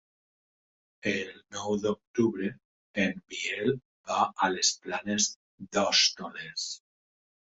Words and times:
El 1.09 1.27
nou 1.57 1.75
d'octubre 1.83 2.49
en 3.03 3.13
Biel 3.33 3.69
va 4.13 4.17
a 4.45 4.49
les 4.55 4.71
Planes 4.87 5.27
d'Hostoles. 5.77 6.65